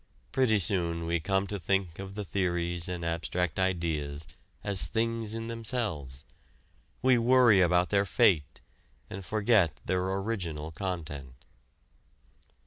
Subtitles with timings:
[0.31, 4.27] Pretty soon we come to think of the theories and abstract ideas
[4.63, 6.25] as things in themselves.
[7.03, 8.61] We worry about their fate
[9.11, 11.35] and forget their original content.